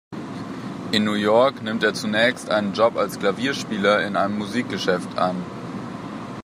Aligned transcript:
In 0.93 1.03
New 1.05 1.13
York 1.13 1.61
nimmt 1.61 1.83
er 1.83 1.93
zunächst 1.93 2.49
einen 2.49 2.73
Job 2.73 2.97
als 2.97 3.19
Klavierspieler 3.19 4.01
in 4.03 4.15
einem 4.15 4.39
Musikgeschäft 4.39 5.15
an. 5.19 5.35